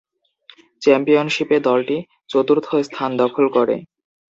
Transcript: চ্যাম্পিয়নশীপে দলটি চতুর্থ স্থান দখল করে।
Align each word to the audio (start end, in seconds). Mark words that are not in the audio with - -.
চ্যাম্পিয়নশীপে 0.81 1.57
দলটি 1.67 1.97
চতুর্থ 2.29 2.67
স্থান 2.87 3.09
দখল 3.21 3.45
করে। 3.55 3.75